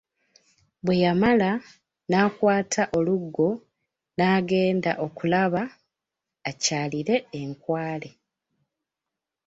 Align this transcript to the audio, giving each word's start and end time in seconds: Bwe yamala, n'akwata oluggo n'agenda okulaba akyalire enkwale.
Bwe 0.83 0.95
yamala, 1.03 1.51
n'akwata 2.09 2.83
oluggo 2.97 3.49
n'agenda 4.17 4.91
okulaba 5.05 5.61
akyalire 6.49 7.15
enkwale. 7.39 8.09